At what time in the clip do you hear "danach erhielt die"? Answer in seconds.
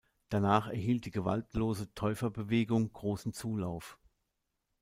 0.29-1.11